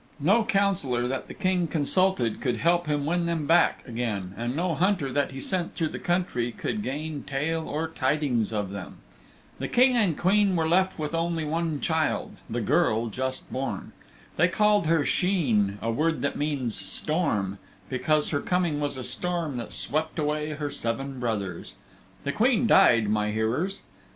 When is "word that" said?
15.91-16.35